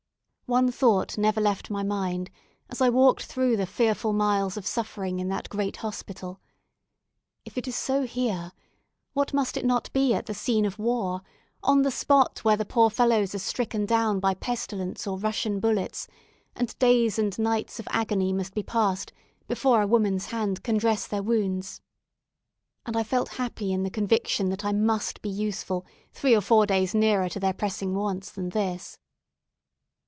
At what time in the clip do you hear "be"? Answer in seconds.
9.93-10.13, 18.53-18.61, 25.21-25.29